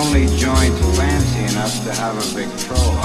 [0.00, 2.96] only joint fancy enough to have a big troll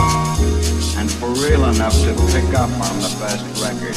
[0.98, 3.96] and for real enough to pick up on the best record.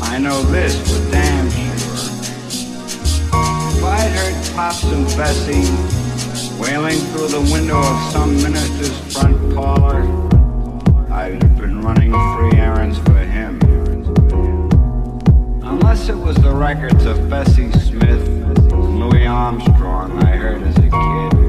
[0.00, 1.70] I know this for damn sure.
[3.76, 5.66] If I'd heard Pops and Bessie
[6.60, 10.02] wailing through the window of some minister's front parlor,
[11.10, 13.58] I'd have been running free errands for him.
[15.64, 20.82] Unless it was the records of Bessie Smith, and Louis Armstrong I heard as a
[20.82, 21.39] kid.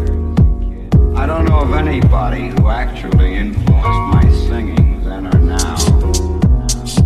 [1.22, 3.68] I don't know of anybody who actually influenced
[4.12, 5.76] my singing then or now.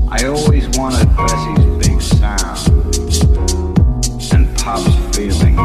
[0.10, 2.96] I always wanted Bessie's big sound
[4.32, 5.58] and Pop's feeling.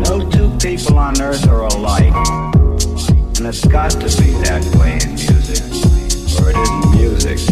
[0.00, 2.14] No two people on earth are alike,
[3.36, 5.60] and it's got to be that way in music,
[6.40, 7.36] or it isn't music.
[7.36, 7.51] Music.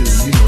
[0.00, 0.39] One nation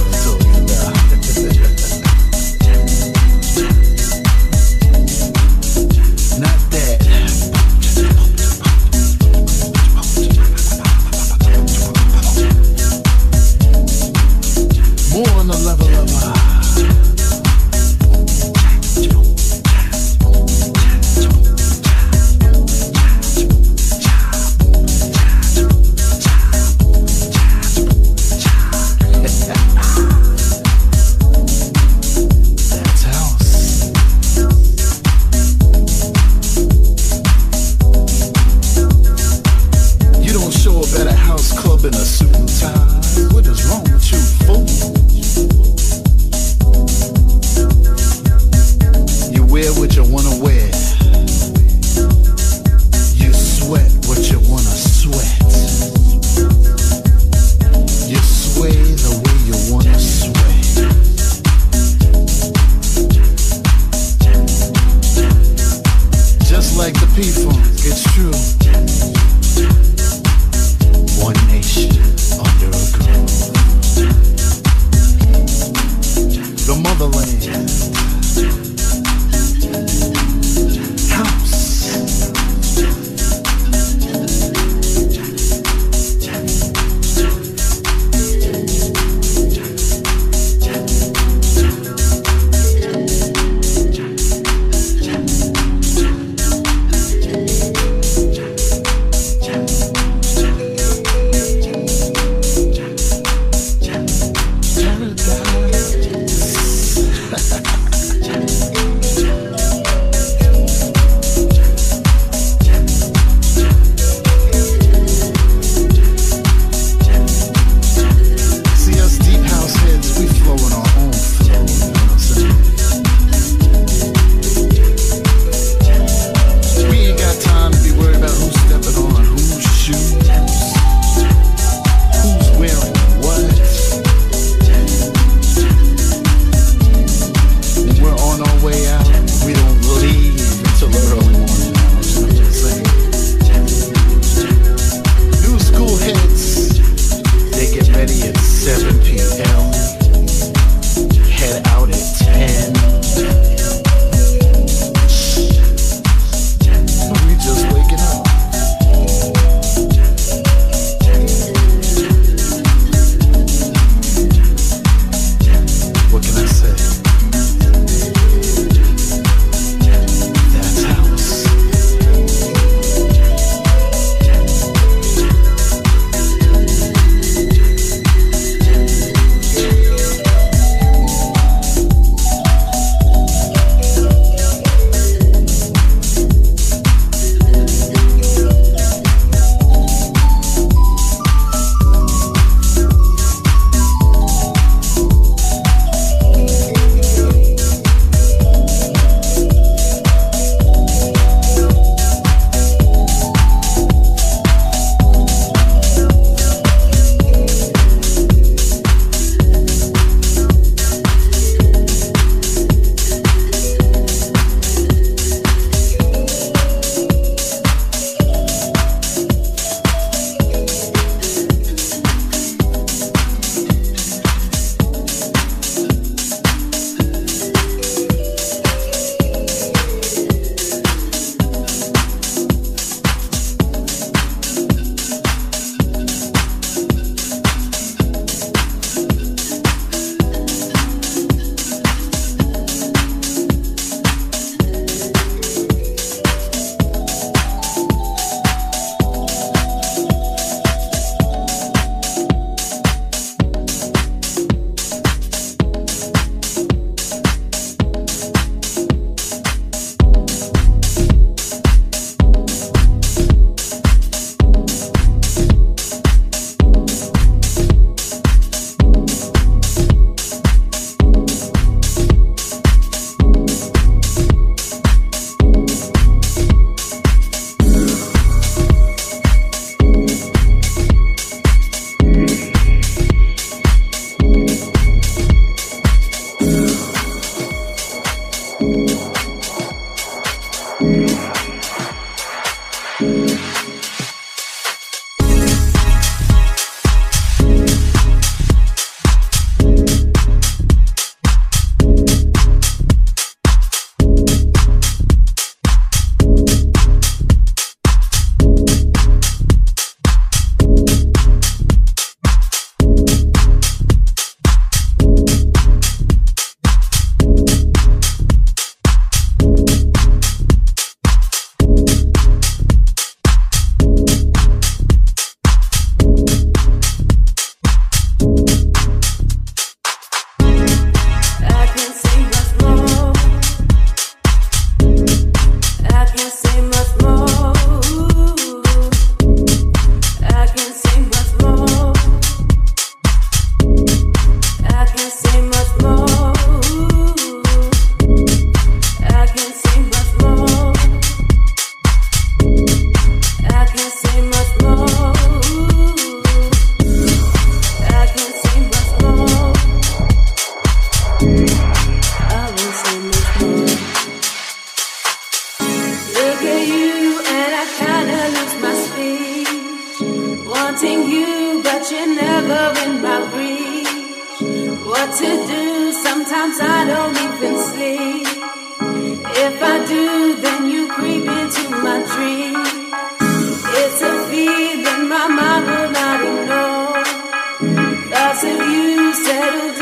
[389.43, 389.82] better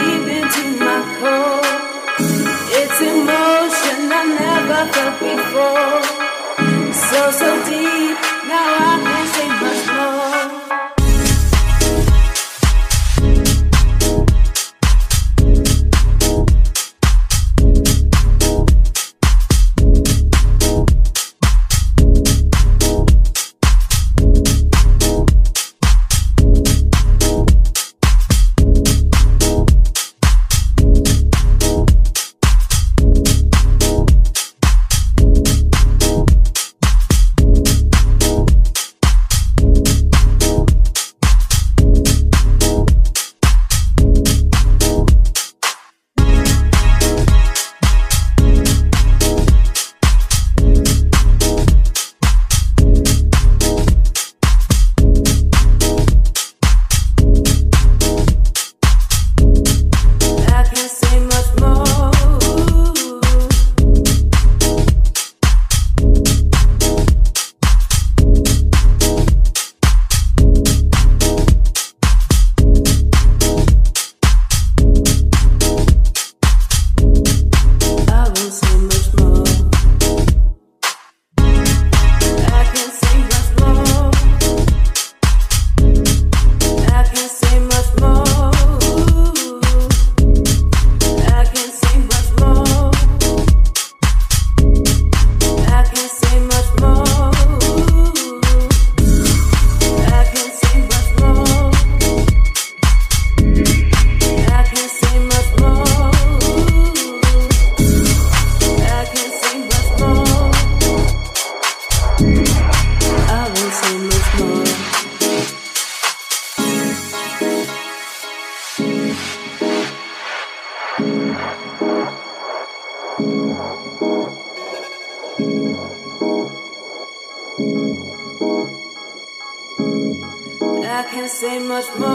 [131.01, 132.11] I can't say much more.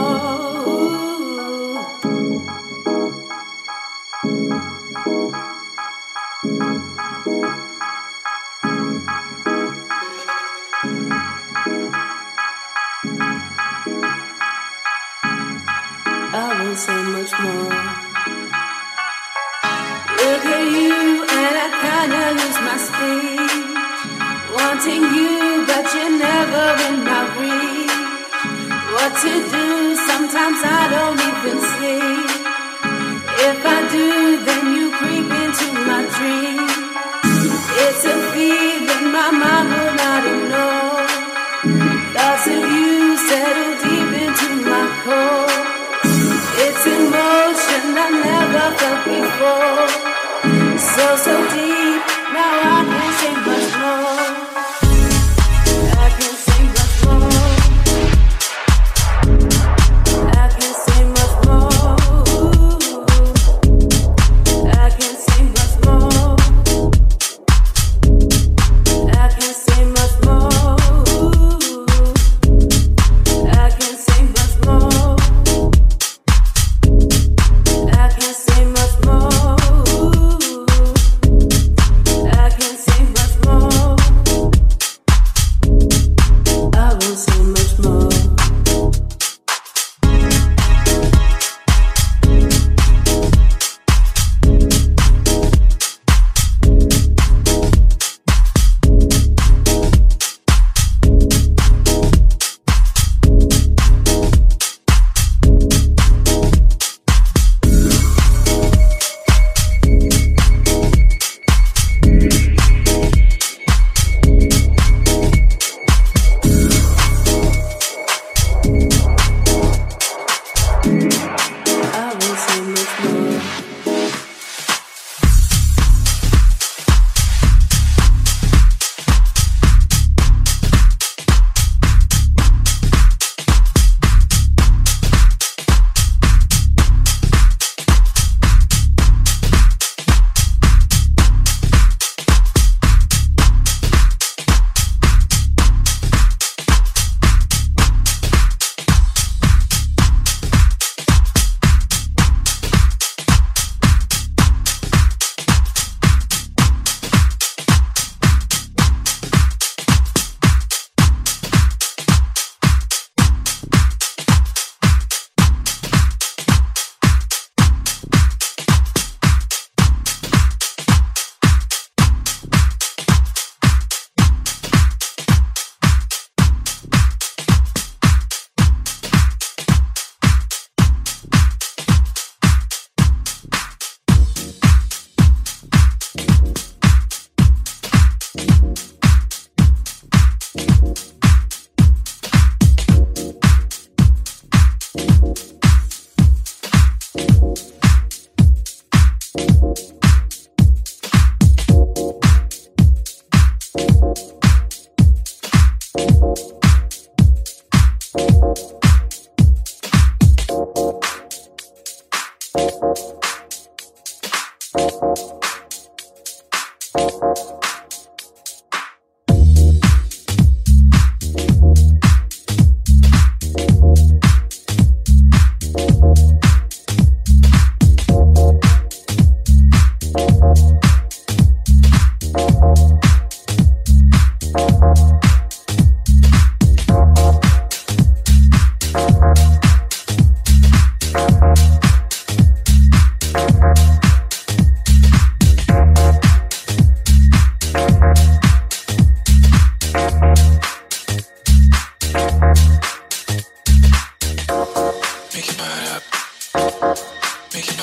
[16.32, 17.72] I won't say much more.
[20.20, 23.56] Look at you, and I kinda lose my speech.
[24.56, 25.25] Wanting you.
[29.26, 29.96] to do.
[30.10, 32.30] Sometimes I don't even sleep.
[33.50, 34.10] If I do,
[34.48, 36.60] then you creep into my dream.
[37.86, 38.75] It's a fear.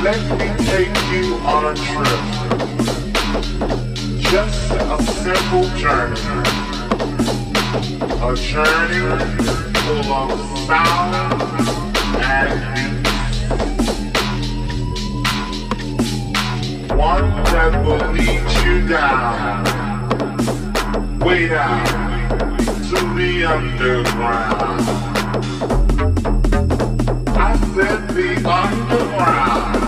[0.00, 2.22] Let me take you on a trip.
[4.20, 6.20] Just a simple journey.
[8.22, 9.00] A journey
[9.74, 10.30] full of
[10.68, 11.14] sound
[12.22, 13.10] and beats.
[16.92, 19.64] One that will lead you down,
[21.18, 21.84] way down,
[22.88, 24.80] to the underground.
[27.36, 29.87] I said the underground.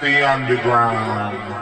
[0.00, 1.59] The underground.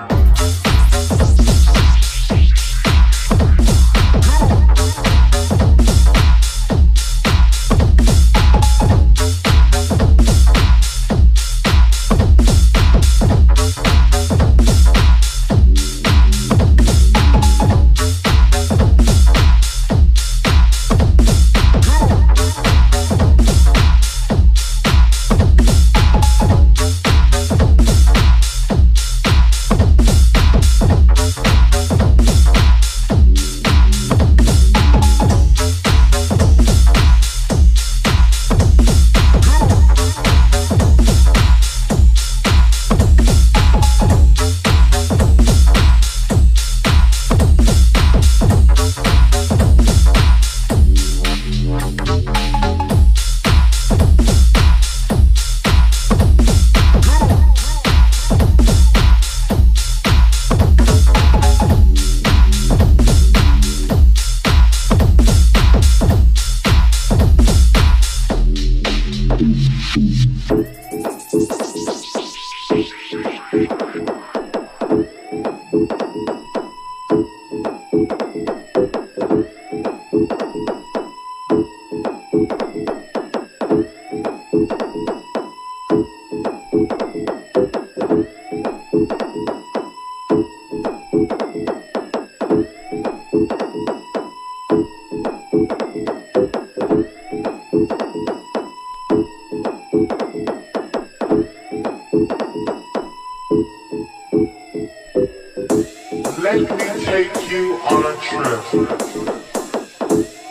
[108.28, 108.60] trip.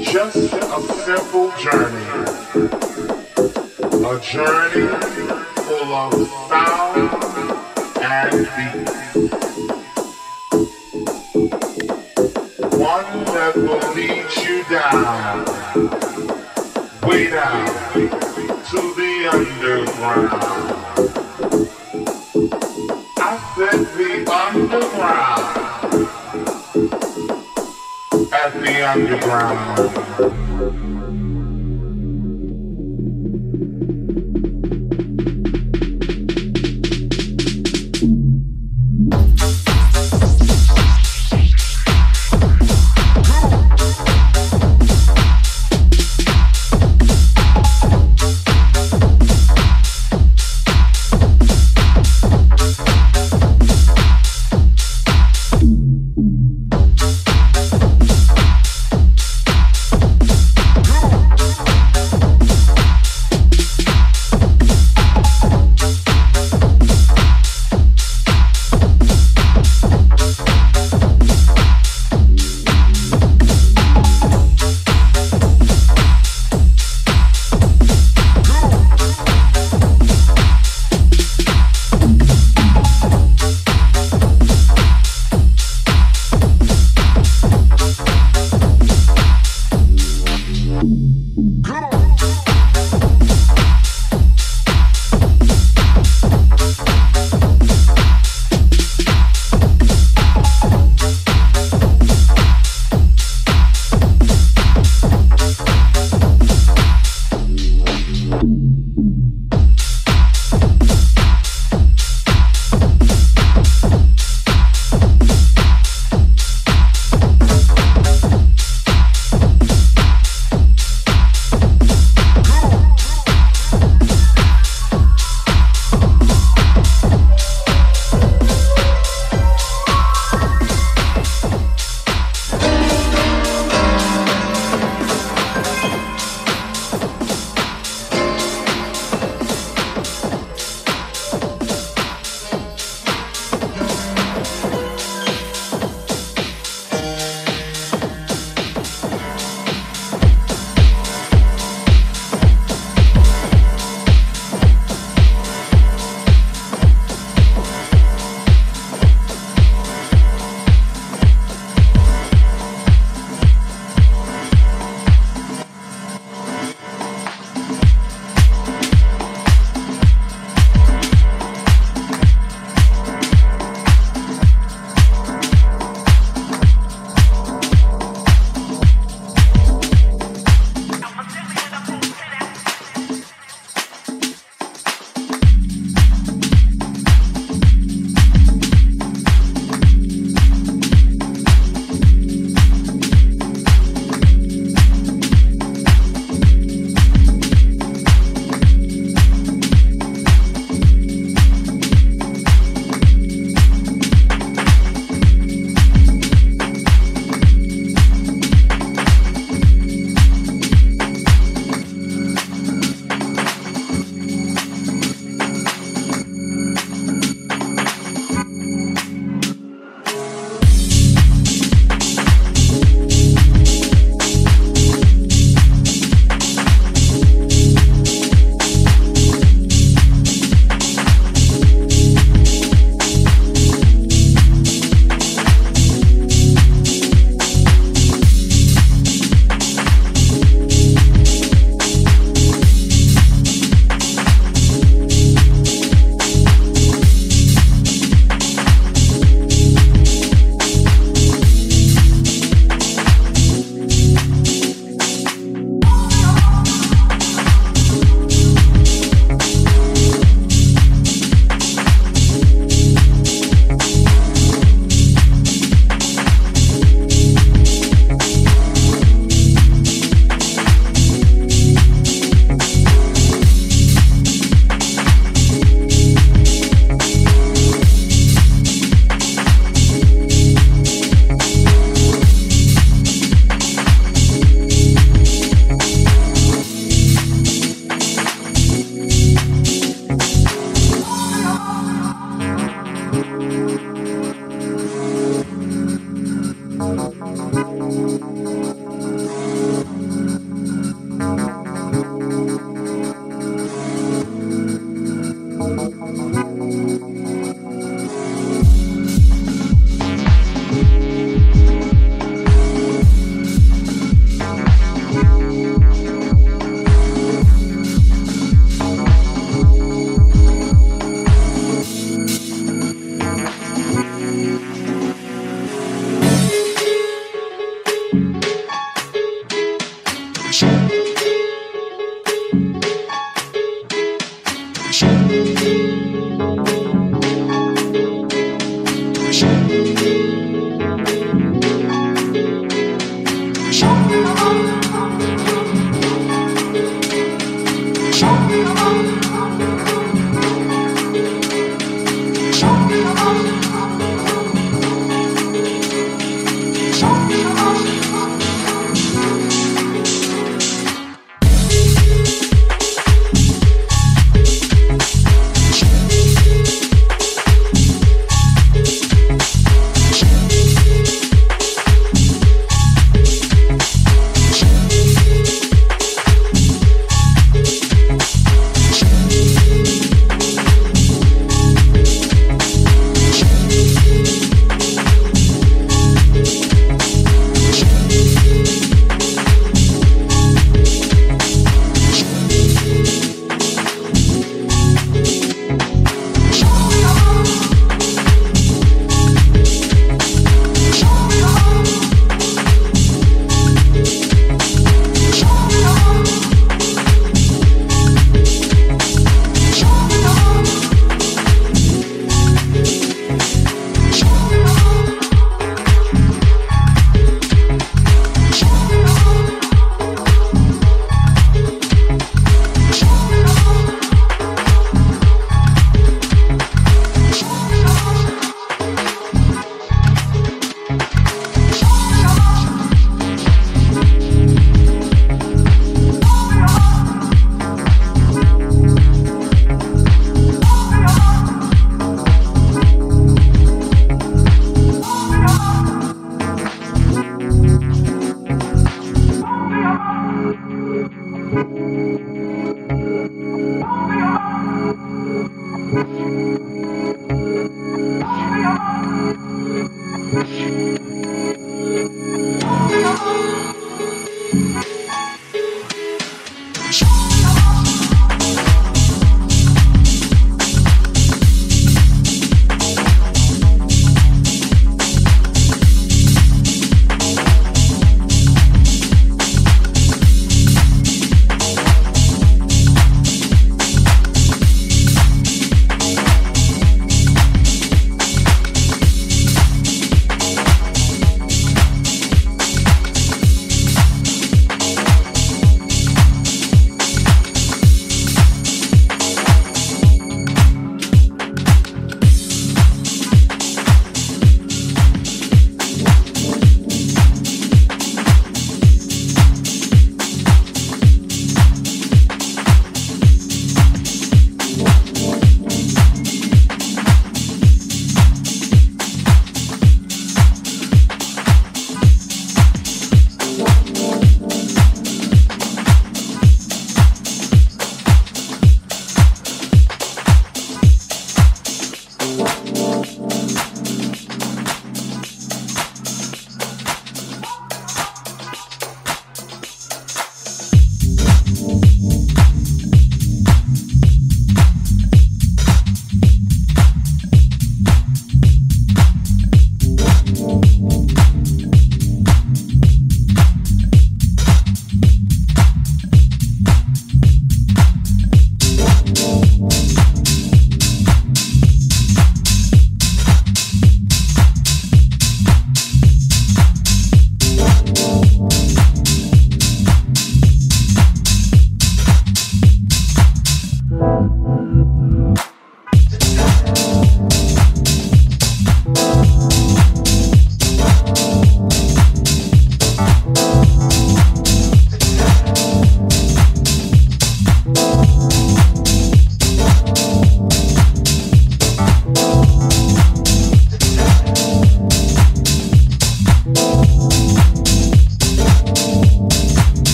[0.00, 2.06] Just a simple journey.
[3.92, 4.88] A journey
[5.54, 6.12] full of
[6.48, 7.10] sound
[8.00, 8.90] and beat.
[12.76, 15.44] One that will lead you down,
[17.08, 17.66] way down
[18.70, 20.99] to the underground.
[28.82, 30.49] underground.